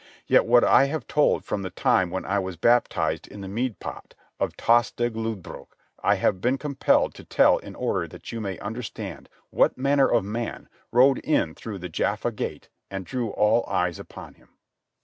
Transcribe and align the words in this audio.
Yet 0.25 0.47
what 0.47 0.63
I 0.63 0.85
have 0.85 1.05
told 1.05 1.45
from 1.45 1.61
the 1.61 1.69
time 1.69 2.09
when 2.09 2.25
I 2.25 2.39
was 2.39 2.57
baptized 2.57 3.27
in 3.27 3.41
the 3.41 3.47
mead 3.47 3.79
pot 3.79 4.15
of 4.39 4.57
Tostig 4.57 5.13
Lodbrog 5.15 5.67
I 6.01 6.15
have 6.15 6.41
been 6.41 6.57
compelled 6.57 7.13
to 7.13 7.23
tell 7.23 7.59
in 7.59 7.75
order 7.75 8.07
that 8.07 8.31
you 8.31 8.41
may 8.41 8.57
understand 8.57 9.29
what 9.51 9.77
manner 9.77 10.07
of 10.07 10.23
man 10.25 10.67
rode 10.91 11.19
in 11.19 11.53
through 11.53 11.77
the 11.77 11.89
Jaffa 11.89 12.31
Gate 12.31 12.67
and 12.89 13.05
drew 13.05 13.29
all 13.29 13.63
eyes 13.71 13.99
upon 13.99 14.33
him. 14.33 14.49